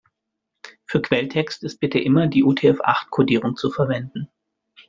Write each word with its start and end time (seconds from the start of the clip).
Für 0.87 0.99
Quelltext 0.99 1.63
ist 1.63 1.79
bitte 1.79 1.99
immer 1.99 2.25
die 2.25 2.43
UTF-acht-Kodierung 2.43 3.55
zu 3.55 3.69
verwenden. 3.69 4.31